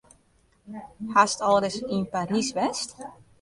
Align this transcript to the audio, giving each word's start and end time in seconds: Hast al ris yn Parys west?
Hast 1.17 1.43
al 1.49 1.57
ris 1.61 1.77
yn 1.97 2.03
Parys 2.13 2.49
west? 2.57 2.89